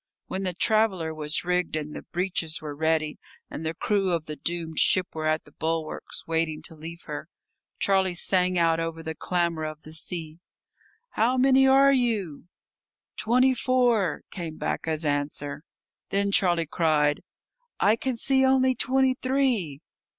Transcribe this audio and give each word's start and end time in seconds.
When 0.25 0.41
the 0.41 0.53
"traveller" 0.53 1.13
was 1.13 1.43
rigged 1.45 1.75
and 1.75 1.95
the 1.95 2.01
"breeches" 2.01 2.59
were 2.59 2.73
ready, 2.75 3.19
and 3.51 3.63
the 3.63 3.75
crew 3.75 4.13
of 4.13 4.25
the 4.25 4.35
doomed 4.35 4.79
ship 4.79 5.13
were 5.13 5.27
at 5.27 5.45
the 5.45 5.51
bulwarks 5.51 6.25
waiting 6.25 6.63
to 6.63 6.73
leave 6.75 7.03
her, 7.03 7.29
Charlie 7.77 8.15
sang 8.15 8.57
out 8.57 8.79
over 8.79 9.03
the 9.03 9.13
clamour 9.13 9.63
of 9.63 9.83
the 9.83 9.93
sea: 9.93 10.39
"How 11.11 11.37
many 11.37 11.67
are 11.67 11.93
you?" 11.93 12.45
"Twenty 13.15 13.53
four," 13.53 14.23
came 14.31 14.57
back 14.57 14.87
as 14.87 15.05
answer. 15.05 15.61
Then 16.09 16.31
Charlie 16.31 16.65
cried, 16.65 17.21
"I 17.79 17.95
can 17.95 18.17
see 18.17 18.43
only 18.43 18.73
twenty 18.73 19.13
three." 19.13 19.81